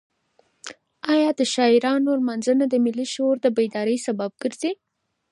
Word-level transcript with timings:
ایا 1.13 1.29
د 1.39 1.41
شاعرانو 1.53 2.11
لمانځنه 2.21 2.65
د 2.69 2.75
ملي 2.85 3.05
شعور 3.13 3.35
د 3.41 3.47
بیدارۍ 3.57 3.97
سبب 4.07 4.31
ګرځي؟ 4.41 4.71